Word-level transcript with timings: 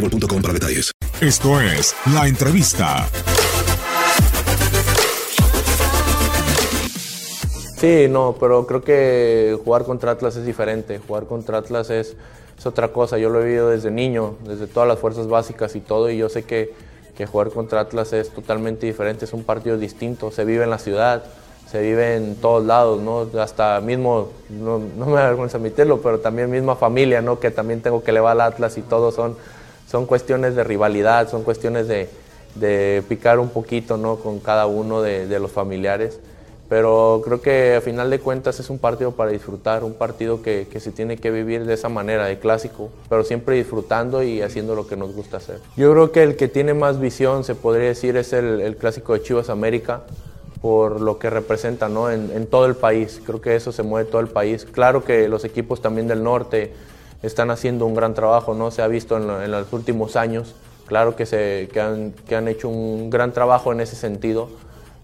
boostmobile.com 0.00 0.42
para 0.42 0.54
detalles. 0.54 0.92
Esto 1.20 1.60
es 1.60 1.94
La 2.12 2.26
Entrevista. 2.26 3.06
Sí, 7.78 8.06
no, 8.08 8.36
pero 8.40 8.66
creo 8.66 8.82
que 8.82 9.58
jugar 9.64 9.84
contra 9.84 10.12
Atlas 10.12 10.36
es 10.36 10.46
diferente. 10.46 10.98
Jugar 10.98 11.26
contra 11.26 11.58
Atlas 11.58 11.90
es, 11.90 12.16
es 12.58 12.66
otra 12.66 12.88
cosa. 12.88 13.18
Yo 13.18 13.28
lo 13.28 13.42
he 13.42 13.44
vivido 13.44 13.70
desde 13.70 13.90
niño, 13.90 14.36
desde 14.46 14.66
todas 14.66 14.88
las 14.88 14.98
fuerzas 14.98 15.28
básicas 15.28 15.76
y 15.76 15.80
todo, 15.80 16.10
y 16.10 16.16
yo 16.16 16.28
sé 16.28 16.44
que, 16.44 16.72
que 17.16 17.26
jugar 17.26 17.50
contra 17.50 17.80
Atlas 17.80 18.12
es 18.12 18.30
totalmente 18.30 18.86
diferente. 18.86 19.26
Es 19.26 19.34
un 19.34 19.44
partido 19.44 19.76
distinto. 19.76 20.30
Se 20.30 20.46
vive 20.46 20.64
en 20.64 20.70
la 20.70 20.78
ciudad, 20.78 21.24
se 21.70 21.82
vive 21.82 22.16
en 22.16 22.36
todos 22.36 22.64
lados, 22.64 23.00
¿no? 23.02 23.28
Hasta 23.40 23.80
mismo, 23.80 24.30
no, 24.48 24.78
no 24.78 25.06
me 25.06 25.14
da 25.14 25.26
vergüenza 25.26 25.58
admitirlo, 25.58 26.00
pero 26.00 26.20
también 26.20 26.50
misma 26.50 26.76
familia, 26.76 27.20
¿no? 27.20 27.40
Que 27.40 27.50
también 27.50 27.82
tengo 27.82 28.02
que 28.02 28.10
elevar 28.10 28.32
al 28.32 28.40
Atlas 28.40 28.78
y 28.78 28.82
todo 28.82 29.12
son, 29.12 29.36
son 29.86 30.06
cuestiones 30.06 30.54
de 30.54 30.64
rivalidad, 30.64 31.28
son 31.30 31.42
cuestiones 31.42 31.88
de, 31.88 32.08
de 32.54 33.02
picar 33.08 33.38
un 33.38 33.50
poquito, 33.50 33.96
¿no? 33.96 34.16
Con 34.16 34.40
cada 34.40 34.66
uno 34.66 35.02
de, 35.02 35.26
de 35.26 35.38
los 35.38 35.52
familiares 35.52 36.20
pero 36.68 37.22
creo 37.24 37.40
que 37.40 37.76
a 37.76 37.80
final 37.80 38.10
de 38.10 38.18
cuentas 38.18 38.58
es 38.58 38.70
un 38.70 38.78
partido 38.78 39.12
para 39.12 39.30
disfrutar, 39.30 39.84
un 39.84 39.94
partido 39.94 40.42
que, 40.42 40.66
que, 40.70 40.80
se 40.80 40.90
tiene 40.90 41.16
que 41.16 41.30
vivir 41.30 41.64
de 41.64 41.74
esa 41.74 41.88
manera, 41.88 42.26
de 42.26 42.38
clásico, 42.38 42.90
pero 43.08 43.22
siempre 43.22 43.56
disfrutando 43.56 44.22
y 44.22 44.42
haciendo 44.42 44.74
lo 44.74 44.86
que 44.86 44.96
nos 44.96 45.14
gusta 45.14 45.36
hacer. 45.36 45.60
Yo 45.76 45.92
creo 45.92 46.10
que 46.10 46.22
el 46.24 46.36
que 46.36 46.48
tiene 46.48 46.74
más 46.74 46.98
visión, 46.98 47.44
se 47.44 47.54
podría 47.54 47.88
decir, 47.88 48.16
es 48.16 48.32
el, 48.32 48.76
clásico 48.76 49.12
de 49.12 49.22
Chivas 49.22 49.48
América, 49.48 50.02
por 50.60 51.00
lo 51.00 51.18
que 51.18 51.30
representa 51.30 51.88
¿no? 51.88 52.10
en, 52.10 52.32
en, 52.34 52.46
todo 52.46 52.66
el 52.66 52.74
país. 52.74 53.20
Creo 53.24 53.40
que 53.40 53.54
eso 53.54 53.70
se 53.70 53.84
mueve 53.84 54.10
todo 54.10 54.20
el 54.20 54.28
país. 54.28 54.64
Claro 54.64 55.04
que 55.04 55.28
los 55.28 55.44
equipos 55.44 55.80
también 55.80 56.08
del 56.08 56.24
norte 56.24 56.72
están 57.22 57.50
haciendo 57.50 57.86
un 57.86 57.94
gran 57.94 58.14
trabajo, 58.14 58.54
¿no? 58.54 58.70
se 58.70 58.82
ha 58.82 58.88
visto 58.88 59.16
en, 59.16 59.30
en 59.42 59.50
los 59.50 59.72
últimos 59.72 60.16
años. 60.16 60.54
Claro 60.86 61.16
que, 61.16 61.26
se, 61.26 61.68
que, 61.72 61.80
han, 61.80 62.12
que 62.28 62.36
han 62.36 62.46
hecho 62.48 62.68
un 62.68 63.10
gran 63.10 63.32
trabajo 63.32 63.72
en 63.72 63.80
ese 63.80 63.96
sentido 63.96 64.48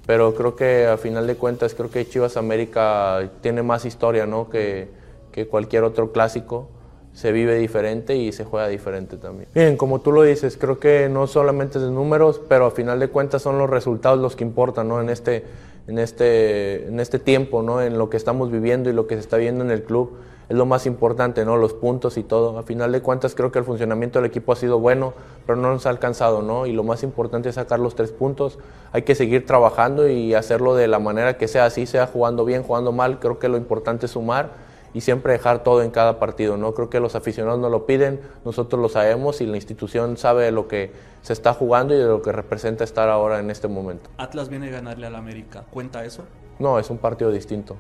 pero 0.07 0.35
creo 0.35 0.57
que 0.57 0.87
a 0.87 0.97
final 0.97 1.27
de 1.27 1.37
cuentas 1.37 1.75
creo 1.75 1.91
que 1.91 2.09
Chivas 2.09 2.37
América 2.37 3.31
tiene 3.41 3.63
más 3.63 3.85
historia 3.85 4.27
¿no? 4.27 4.51
que, 4.51 4.89
que, 5.31 5.47
cualquier 5.47 5.85
otro 5.85 6.13
clásico. 6.13 6.69
Se 7.13 7.31
vive 7.31 7.57
diferente 7.57 8.17
y 8.17 8.33
se 8.33 8.45
juega 8.45 8.69
diferente 8.69 9.19
también. 9.19 9.47
Bien, 9.55 9.77
como 9.77 10.01
tú 10.01 10.13
lo 10.13 10.23
dices, 10.23 10.57
creo 10.57 10.81
que 10.81 11.11
no 11.11 11.27
solamente 11.27 11.77
es 11.77 11.85
de 11.85 11.91
números, 11.91 12.41
pero 12.49 12.65
a 12.65 12.71
final 12.71 12.99
de 13.01 13.09
cuentas 13.09 13.43
son 13.43 13.59
los 13.59 13.69
resultados 13.69 14.19
los 14.19 14.35
que 14.35 14.45
importan 14.45 14.89
¿no? 14.89 14.99
en, 14.99 15.11
este, 15.11 15.45
en, 15.89 15.99
este, 15.99 16.87
en 16.87 17.01
este 17.01 17.19
tiempo, 17.19 17.63
¿no? 17.63 17.83
en 17.83 17.99
lo 17.99 18.09
que 18.09 18.17
estamos 18.17 18.51
viviendo 18.51 18.89
y 18.89 18.95
lo 18.95 19.07
que 19.07 19.17
se 19.17 19.21
está 19.21 19.37
viendo 19.37 19.63
en 19.63 19.71
el 19.71 19.83
club 19.83 20.17
es 20.53 20.59
lo 20.59 20.67
más 20.67 20.85
importante, 20.85 21.47
¿no? 21.47 21.57
Los 21.57 21.73
puntos 21.73 22.19
y 22.19 22.23
todo. 22.23 22.59
A 22.59 22.63
final 22.63 22.93
de 22.93 23.01
cuentas 23.01 23.35
creo 23.35 23.51
que 23.51 23.59
el 23.59 23.65
funcionamiento 23.65 24.19
del 24.19 24.27
equipo 24.27 24.53
ha 24.53 24.57
sido 24.57 24.79
bueno, 24.79 25.15
pero 25.47 25.57
no 25.57 25.71
nos 25.71 25.87
ha 25.87 25.89
alcanzado, 25.89 26.43
¿no? 26.43 26.67
Y 26.67 26.73
lo 26.73 26.85
más 26.85 27.03
importante 27.03 27.49
es 27.49 27.55
sacar 27.55 27.81
los 27.81 27.95
tres 27.95 28.13
puntos. 28.13 28.59
Hay 28.93 29.01
que 29.01 29.15
seguir 29.15 29.47
trabajando 29.47 30.07
y 30.09 30.35
hacerlo 30.35 30.75
de 30.75 30.89
la 30.89 30.99
manera 30.99 31.39
que 31.39 31.49
sea 31.49 31.65
así, 31.65 31.87
sea 31.87 32.07
jugando 32.07 32.45
bien, 32.45 32.65
jugando 32.65 32.93
mal. 32.93 33.19
Creo 33.19 33.39
que 33.39 33.49
lo 33.49 33.57
importante 33.57 34.05
es 34.05 34.13
sumar 34.13 34.51
y 34.93 35.01
siempre 35.01 35.33
dejar 35.33 35.63
todo 35.63 35.83
en 35.83 35.91
cada 35.91 36.19
partido, 36.19 36.59
¿no? 36.59 36.75
Creo 36.75 36.91
que 36.91 37.01
los 37.01 37.15
aficionados 37.15 37.59
nos 37.59 37.71
lo 37.71 37.87
piden, 37.87 38.21
nosotros 38.45 38.79
lo 38.79 38.91
sabemos 38.91 39.41
y 39.41 39.47
la 39.47 39.57
institución 39.57 40.19
sabe 40.19 40.45
de 40.45 40.53
lo 40.53 40.69
que 40.69 40.93
se 41.23 41.33
está 41.33 41.55
jugando 41.55 41.95
y 41.95 41.97
de 41.97 42.05
lo 42.05 42.21
que 42.21 42.31
representa 42.31 42.85
estar 42.85 43.09
ahora 43.09 43.41
en 43.41 43.51
este 43.51 43.69
momento. 43.69 44.11
Atlas 44.19 44.51
viene 44.51 44.69
a 44.69 44.73
ganarle 44.73 45.07
al 45.07 45.17
América, 45.17 45.65
¿cuenta 45.71 46.05
eso? 46.05 46.25
No, 46.59 46.79
es 46.79 46.91
un 46.91 46.99
partido 46.99 47.31
distinto 47.31 47.79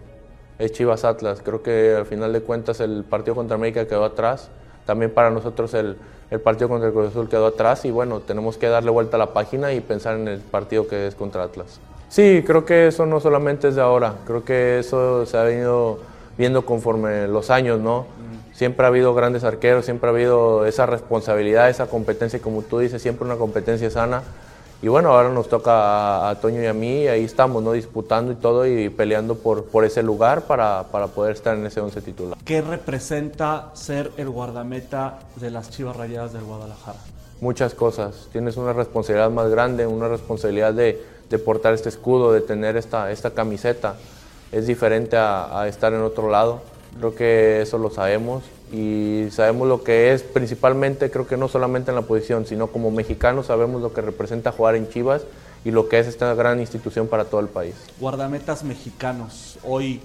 es 0.65 0.73
Chivas 0.73 1.05
Atlas. 1.05 1.41
Creo 1.45 1.63
que 1.63 1.95
al 1.97 2.07
final 2.07 2.33
de 2.33 2.41
cuentas 2.41 2.81
el 2.81 3.05
partido 3.05 3.35
contra 3.35 3.57
América 3.57 3.87
quedó 3.87 4.05
atrás. 4.05 4.49
También 4.87 5.11
para 5.11 5.31
nosotros 5.31 5.75
el, 5.75 5.97
el, 6.31 6.41
partido 6.41 6.69
contra 6.69 6.89
el 6.89 6.95
Cruz 6.95 7.09
Azul 7.09 7.29
quedó 7.29 7.47
atrás 7.47 7.85
y 7.85 7.91
bueno, 7.91 8.21
tenemos 8.21 8.57
que 8.57 8.69
darle 8.69 8.91
vuelta 8.91 9.17
a 9.17 9.19
la 9.19 9.33
página 9.33 9.73
y 9.73 9.81
pensar 9.81 10.17
en 10.17 10.29
el 10.29 10.41
partido 10.41 10.87
que 10.89 11.07
es 11.07 11.15
contra 11.15 11.45
Atlas. 11.45 11.81
Sí, 12.09 12.45
creo 12.47 12.65
que 12.65 12.89
eso 12.89 13.07
no 13.07 13.21
solamente 13.21 13.69
es 13.69 13.75
de 13.75 13.81
ahora, 13.81 14.17
creo 14.27 14.45
que 14.45 14.79
eso 14.79 15.25
se 15.25 15.39
ha 15.39 15.45
venido 15.45 15.99
viendo 16.37 16.67
conforme 16.67 17.27
los 17.27 17.51
años, 17.51 17.81
¿no? 17.81 18.07
Siempre 18.53 18.85
ha 18.85 18.89
habido 18.89 19.15
grandes 19.15 19.45
arqueros, 19.45 19.87
siempre 19.87 20.11
ha 20.11 20.13
habido 20.13 20.67
esa 20.67 20.85
responsabilidad, 20.85 21.71
esa 21.71 21.87
competencia, 21.87 22.39
como 22.41 22.63
tú 22.63 22.81
dices, 22.81 23.01
siempre 23.01 23.25
una 23.25 23.37
competencia 23.37 23.89
sana. 23.91 24.23
Y 24.83 24.89
bueno, 24.89 25.11
ahora 25.11 25.29
nos 25.29 25.49
toca 25.49 25.71
a, 25.73 26.31
a, 26.31 26.41
Toño 26.41 26.61
y 26.61 26.67
a 26.67 26.73
mí, 26.73 27.03
y 27.03 27.07
ahí 27.07 27.23
estamos, 27.23 27.63
¿no? 27.63 27.71
Disputando 27.71 28.33
y 28.33 28.35
todo 28.35 28.67
y 28.67 28.89
peleando 28.89 29.37
por, 29.37 29.67
por 29.67 29.85
ese 29.85 30.03
lugar 30.03 30.43
para, 30.43 30.87
para 30.91 31.07
poder 31.07 31.35
estar 31.35 31.57
en 31.57 31.65
ese 31.65 31.81
once 31.81 32.03
titular. 32.03 32.37
¿Qué 32.45 32.61
representa 32.61 33.71
ser 33.75 34.11
el 34.17 34.29
guardameta 34.29 35.21
de 35.37 35.53
las 35.53 35.71
Chivas 35.71 35.97
Rayadas 35.97 36.33
del 36.33 36.43
Guadalajara? 36.43 36.99
Muchas 37.41 37.75
cosas. 37.75 38.29
Tienes 38.33 38.57
una 38.57 38.73
responsabilidad 38.73 39.31
más 39.31 39.49
grande, 39.51 39.87
una 39.87 40.09
responsabilidad 40.09 40.75
de, 40.75 41.01
de 41.31 41.39
portar 41.39 41.75
este 41.75 41.89
escudo, 41.89 42.33
de 42.33 42.41
tener 42.41 42.77
esta, 42.77 43.13
esta 43.13 43.31
camiseta. 43.31 43.95
Es 44.51 44.67
diferente 44.67 45.17
a, 45.17 45.61
a 45.61 45.69
estar 45.69 45.93
en 45.93 46.01
otro 46.01 46.29
lado. 46.29 46.61
Creo 46.99 47.15
que 47.15 47.63
eso 47.63 47.79
lo 47.79 47.91
sabemos 47.91 48.43
y 48.73 49.29
sabemos 49.31 49.69
lo 49.69 49.85
que 49.85 50.13
es 50.13 50.23
principalmente, 50.23 51.11
creo 51.11 51.27
que 51.27 51.37
no 51.37 51.47
solamente 51.49 51.91
en 51.91 51.95
la 51.95 52.03
posición, 52.03 52.47
sino 52.47 52.69
como 52.69 52.91
mexicanos 52.91 53.47
sabemos 53.47 53.83
lo 53.83 53.93
que 53.93 54.01
representa 54.01 54.51
jugar 54.51 54.77
en 54.77 54.89
Chivas 54.89 55.23
y 55.65 55.71
lo 55.71 55.89
que 55.89 55.99
es 55.99 56.07
esta 56.07 56.35
gran 56.35 56.59
institución 56.59 57.07
para 57.07 57.27
todo 57.27 57.41
el 57.41 57.49
país. 57.49 57.75
Guardametas 58.01 58.65
mexicanos, 58.65 59.59
hoy 59.63 60.01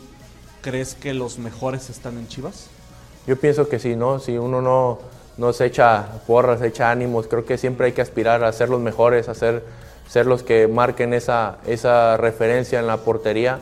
¿crees 0.61 0.95
que 0.95 1.13
los 1.13 1.39
mejores 1.39 1.89
están 1.89 2.17
en 2.17 2.27
Chivas? 2.27 2.67
Yo 3.25 3.37
pienso 3.39 3.69
que 3.69 3.79
sí, 3.79 3.95
¿no? 3.95 4.19
Si 4.19 4.37
uno 4.37 4.61
no, 4.61 4.99
nos 5.37 5.61
echa 5.61 6.07
porras, 6.25 6.61
echa 6.61 6.91
ánimos. 6.91 7.27
Creo 7.27 7.45
que 7.45 7.57
siempre 7.57 7.87
hay 7.87 7.91
que 7.93 8.01
aspirar 8.01 8.43
a 8.43 8.51
ser 8.51 8.69
los 8.69 8.81
mejores, 8.81 9.29
a 9.29 9.35
ser, 9.35 9.63
ser 10.09 10.25
los 10.25 10.43
que 10.43 10.67
marquen 10.67 11.13
esa, 11.13 11.57
esa 11.65 12.17
referencia 12.17 12.79
en 12.79 12.87
la 12.87 12.97
portería. 12.97 13.59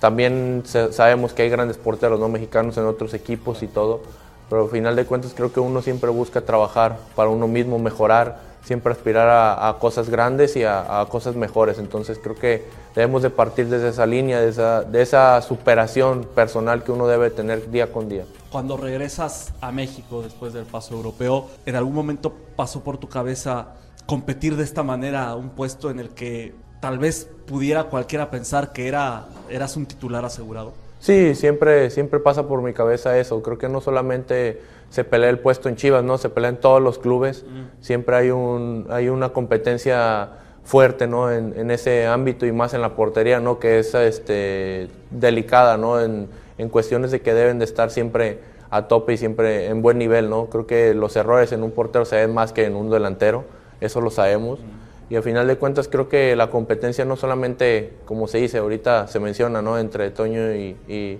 También 0.00 0.62
sabemos 0.64 1.32
que 1.32 1.42
hay 1.42 1.48
grandes 1.48 1.78
porteros 1.78 2.20
¿no? 2.20 2.28
mexicanos 2.28 2.76
en 2.76 2.84
otros 2.84 3.14
equipos 3.14 3.62
y 3.62 3.66
todo, 3.66 4.02
pero 4.48 4.64
al 4.64 4.70
final 4.70 4.96
de 4.96 5.04
cuentas 5.04 5.32
creo 5.34 5.52
que 5.52 5.60
uno 5.60 5.82
siempre 5.82 6.10
busca 6.10 6.40
trabajar 6.40 6.98
para 7.14 7.28
uno 7.28 7.48
mismo, 7.48 7.78
mejorar, 7.78 8.40
siempre 8.66 8.92
aspirar 8.92 9.28
a, 9.60 9.78
cosas 9.78 10.10
grandes 10.10 10.56
y 10.56 10.64
a, 10.64 11.06
cosas 11.08 11.36
mejores. 11.36 11.78
Entonces 11.78 12.18
creo 12.20 12.34
que 12.34 12.64
debemos 12.94 13.22
de 13.22 13.30
partir 13.30 13.68
desde 13.68 13.88
esa 13.88 14.06
línea, 14.06 14.40
de 14.40 14.48
esa, 14.48 14.82
de 14.82 15.02
esa 15.02 15.40
superación 15.42 16.26
personal 16.34 16.82
que 16.82 16.90
uno 16.90 17.06
debe 17.06 17.30
tener 17.30 17.70
día 17.70 17.92
con 17.92 18.08
día. 18.08 18.24
Cuando 18.50 18.76
regresas 18.76 19.52
a 19.60 19.70
México 19.70 20.22
después 20.22 20.52
del 20.52 20.64
paso 20.64 20.94
europeo, 20.94 21.46
¿en 21.64 21.76
algún 21.76 21.94
momento 21.94 22.32
pasó 22.56 22.82
por 22.82 22.98
tu 22.98 23.08
cabeza 23.08 23.74
competir 24.06 24.56
de 24.56 24.64
esta 24.64 24.82
manera 24.82 25.28
a 25.28 25.36
un 25.36 25.50
puesto 25.50 25.90
en 25.90 26.00
el 26.00 26.10
que 26.10 26.54
tal 26.80 26.98
vez 26.98 27.28
pudiera 27.46 27.84
cualquiera 27.84 28.30
pensar 28.30 28.72
que 28.72 28.88
era, 28.88 29.26
eras 29.48 29.76
un 29.76 29.86
titular 29.86 30.24
asegurado? 30.24 30.72
Sí, 30.98 31.34
siempre, 31.34 31.90
siempre 31.90 32.20
pasa 32.20 32.48
por 32.48 32.62
mi 32.62 32.72
cabeza 32.72 33.18
eso. 33.18 33.42
Creo 33.42 33.58
que 33.58 33.68
no 33.68 33.80
solamente 33.80 34.60
se 34.90 35.04
pelea 35.04 35.30
el 35.30 35.38
puesto 35.38 35.68
en 35.68 35.76
Chivas, 35.76 36.04
¿no? 36.04 36.18
Se 36.18 36.28
pelea 36.28 36.50
en 36.50 36.56
todos 36.56 36.82
los 36.82 36.98
clubes. 36.98 37.44
Mm. 37.44 37.82
Siempre 37.82 38.16
hay, 38.16 38.30
un, 38.30 38.86
hay 38.90 39.08
una 39.08 39.30
competencia 39.30 40.30
fuerte, 40.64 41.06
¿no? 41.06 41.30
En, 41.30 41.70
ese 41.70 42.06
ámbito 42.06 42.46
y 42.46 42.52
más 42.52 42.74
en 42.74 42.82
la 42.82 42.96
portería, 42.96 43.40
¿no? 43.40 43.58
Que 43.58 43.78
es 43.78 43.94
este, 43.94 44.88
delicada, 45.10 45.76
¿no? 45.76 46.00
En, 46.00 46.28
en 46.58 46.68
cuestiones 46.68 47.10
de 47.10 47.20
que 47.20 47.34
deben 47.34 47.58
de 47.58 47.64
estar 47.64 47.90
siempre 47.90 48.40
a 48.70 48.88
tope 48.88 49.12
y 49.12 49.16
siempre 49.16 49.66
en 49.66 49.82
buen 49.82 49.98
nivel, 49.98 50.28
¿no? 50.28 50.46
Creo 50.46 50.66
que 50.66 50.94
los 50.94 51.14
errores 51.16 51.52
en 51.52 51.62
un 51.62 51.70
portero 51.70 52.04
se 52.04 52.16
ven 52.16 52.34
más 52.34 52.52
que 52.52 52.64
en 52.64 52.74
un 52.74 52.90
delantero, 52.90 53.44
eso 53.80 54.00
lo 54.00 54.10
sabemos. 54.10 54.60
Mm. 54.60 54.85
Y 55.08 55.14
al 55.16 55.22
final 55.22 55.46
de 55.46 55.56
cuentas 55.56 55.88
creo 55.88 56.08
que 56.08 56.34
la 56.34 56.50
competencia 56.50 57.04
no 57.04 57.16
solamente, 57.16 57.92
como 58.06 58.26
se 58.26 58.38
dice, 58.38 58.58
ahorita 58.58 59.06
se 59.06 59.20
menciona, 59.20 59.62
¿no? 59.62 59.78
Entre 59.78 60.10
Toño 60.10 60.52
y, 60.52 61.18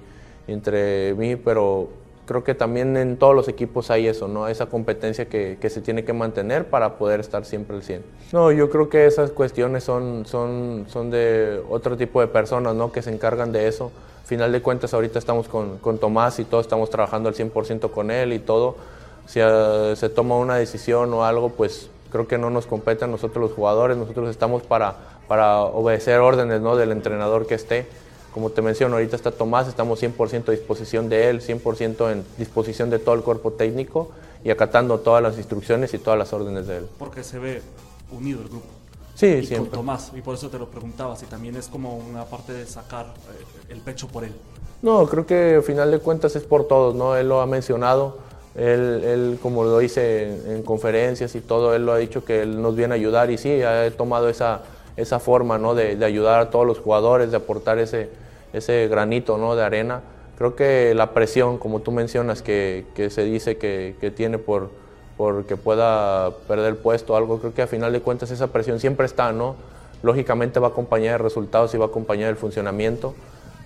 entre 0.48 1.14
mí, 1.14 1.36
pero 1.36 1.88
creo 2.26 2.42
que 2.42 2.54
también 2.54 2.96
en 2.96 3.16
todos 3.16 3.34
los 3.34 3.48
equipos 3.48 3.90
hay 3.92 4.08
eso, 4.08 4.26
¿no? 4.26 4.48
Esa 4.48 4.66
competencia 4.66 5.28
que, 5.28 5.58
se 5.68 5.80
tiene 5.80 6.04
que 6.04 6.12
mantener 6.12 6.68
para 6.68 6.98
poder 6.98 7.20
estar 7.20 7.44
siempre 7.44 7.76
al 7.76 7.82
100. 7.84 8.02
No, 8.32 8.50
yo 8.50 8.70
creo 8.70 8.88
que 8.88 9.06
esas 9.06 9.30
cuestiones 9.30 9.84
son, 9.84 10.26
son, 10.26 10.86
son 10.88 11.10
de 11.10 11.62
otro 11.68 11.96
tipo 11.96 12.20
de 12.20 12.26
personas, 12.26 12.74
¿no? 12.74 12.90
Que 12.90 13.02
se 13.02 13.12
encargan 13.12 13.52
de 13.52 13.68
eso. 13.68 13.92
Al 14.22 14.26
final 14.26 14.50
de 14.50 14.60
cuentas 14.62 14.92
ahorita 14.94 15.20
estamos 15.20 15.46
con, 15.46 15.78
con 15.78 15.98
Tomás 15.98 16.40
y 16.40 16.44
todos 16.44 16.66
estamos 16.66 16.90
trabajando 16.90 17.28
al 17.28 17.36
100% 17.36 17.92
con 17.92 18.10
él 18.10 18.32
y 18.32 18.40
todo. 18.40 18.74
Si 19.26 19.40
uh, 19.40 19.94
se 19.94 20.08
toma 20.08 20.36
una 20.36 20.56
decisión 20.56 21.12
o 21.14 21.24
algo, 21.24 21.50
pues 21.50 21.90
creo 22.16 22.28
que 22.28 22.38
no 22.38 22.48
nos 22.48 22.66
compete 22.66 23.04
a 23.04 23.08
nosotros 23.08 23.42
los 23.42 23.52
jugadores, 23.52 23.96
nosotros 23.96 24.30
estamos 24.30 24.62
para, 24.62 24.96
para 25.28 25.60
obedecer 25.60 26.20
órdenes 26.20 26.62
¿no? 26.62 26.76
del 26.76 26.92
entrenador 26.92 27.46
que 27.46 27.54
esté. 27.54 27.86
Como 28.32 28.50
te 28.50 28.62
menciono, 28.62 28.96
ahorita 28.96 29.16
está 29.16 29.30
Tomás, 29.30 29.68
estamos 29.68 30.02
100% 30.02 30.48
a 30.48 30.52
disposición 30.52 31.08
de 31.08 31.28
él, 31.28 31.42
100% 31.42 32.12
en 32.12 32.24
disposición 32.38 32.88
de 32.90 32.98
todo 32.98 33.14
el 33.14 33.22
cuerpo 33.22 33.52
técnico 33.52 34.10
y 34.44 34.50
acatando 34.50 35.00
todas 35.00 35.22
las 35.22 35.36
instrucciones 35.36 35.92
y 35.92 35.98
todas 35.98 36.18
las 36.18 36.32
órdenes 36.32 36.66
de 36.66 36.78
él. 36.78 36.86
Porque 36.98 37.22
se 37.22 37.38
ve 37.38 37.62
unido 38.10 38.40
el 38.40 38.48
grupo. 38.48 38.66
Sí, 39.14 39.26
y 39.26 39.46
siempre. 39.46 39.70
Con 39.70 39.80
Tomás, 39.80 40.12
y 40.14 40.20
por 40.20 40.34
eso 40.34 40.48
te 40.50 40.58
lo 40.58 40.68
preguntaba, 40.68 41.16
si 41.16 41.26
también 41.26 41.56
es 41.56 41.68
como 41.68 41.96
una 41.96 42.24
parte 42.24 42.52
de 42.52 42.66
sacar 42.66 43.06
eh, 43.06 43.72
el 43.72 43.80
pecho 43.80 44.08
por 44.08 44.24
él. 44.24 44.34
No, 44.82 45.06
creo 45.06 45.26
que 45.26 45.56
al 45.56 45.62
final 45.62 45.90
de 45.90 45.98
cuentas 45.98 46.36
es 46.36 46.44
por 46.44 46.68
todos, 46.68 46.94
¿no? 46.94 47.16
Él 47.16 47.28
lo 47.28 47.40
ha 47.40 47.46
mencionado 47.46 48.18
él, 48.56 49.02
él, 49.04 49.38
como 49.42 49.64
lo 49.64 49.78
dice 49.78 50.52
en, 50.52 50.62
conferencias 50.62 51.34
y 51.34 51.40
todo, 51.40 51.74
él 51.74 51.84
lo 51.84 51.92
ha 51.92 51.98
dicho 51.98 52.24
que 52.24 52.42
él 52.42 52.60
nos 52.62 52.74
viene 52.74 52.94
a 52.94 52.96
ayudar 52.96 53.30
y 53.30 53.38
sí, 53.38 53.62
ha 53.62 53.90
tomado 53.90 54.28
esa, 54.28 54.62
esa 54.96 55.18
forma 55.18 55.58
¿no? 55.58 55.74
de, 55.74 56.02
ayudar 56.04 56.40
a 56.40 56.50
todos 56.50 56.66
los 56.66 56.78
jugadores, 56.78 57.30
de 57.30 57.36
aportar 57.36 57.78
ese, 57.78 58.08
ese 58.52 58.88
granito 58.88 59.36
¿no? 59.36 59.56
de 59.56 59.62
arena. 59.62 60.00
Creo 60.38 60.56
que 60.56 60.94
la 60.94 61.12
presión, 61.12 61.58
como 61.58 61.80
tú 61.80 61.92
mencionas, 61.92 62.42
que, 62.42 62.86
que 62.94 63.10
se 63.10 63.24
dice 63.24 63.58
que, 63.58 63.96
que, 64.00 64.10
tiene 64.10 64.38
por, 64.38 64.70
por 65.16 65.44
que 65.44 65.56
pueda 65.56 66.30
perder 66.48 66.76
puesto 66.76 67.12
o 67.12 67.16
algo, 67.16 67.38
creo 67.38 67.54
que 67.54 67.62
a 67.62 67.66
final 67.66 67.92
de 67.92 68.00
cuentas 68.00 68.30
esa 68.30 68.48
presión 68.48 68.80
siempre 68.80 69.06
está, 69.06 69.32
¿no? 69.32 69.56
Lógicamente 70.02 70.60
va 70.60 70.68
a 70.68 70.70
acompañar 70.70 71.12
de 71.12 71.18
resultados 71.18 71.74
y 71.74 71.78
va 71.78 71.86
a 71.86 71.88
acompañar 71.88 72.30
el 72.30 72.36
funcionamiento 72.36 73.14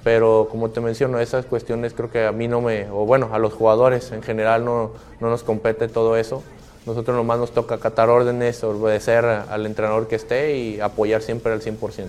pero 0.02 0.48
como 0.50 0.70
te 0.70 0.80
menciono, 0.80 1.20
esas 1.20 1.46
cuestiones 1.46 1.92
creo 1.94 2.10
que 2.10 2.26
a 2.26 2.32
mí 2.32 2.48
no 2.48 2.60
me, 2.60 2.88
o 2.90 3.06
bueno, 3.06 3.30
a 3.32 3.38
los 3.38 3.52
jugadores 3.52 4.12
en 4.12 4.22
general 4.22 4.64
no, 4.64 4.92
no 5.20 5.30
nos 5.30 5.42
compete 5.42 5.88
todo 5.88 6.16
eso. 6.16 6.42
Nosotros 6.86 7.14
nomás 7.16 7.38
nos 7.38 7.52
toca 7.52 7.74
acatar 7.74 8.08
órdenes, 8.08 8.64
obedecer 8.64 9.24
al 9.24 9.66
entrenador 9.66 10.08
que 10.08 10.16
esté 10.16 10.56
y 10.56 10.80
apoyar 10.80 11.20
siempre 11.22 11.52
al 11.52 11.60
100%. 11.60 12.08